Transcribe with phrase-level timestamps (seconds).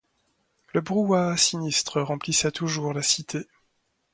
[0.73, 3.45] Le brouhaha sinistre remplissait toujours la Cité.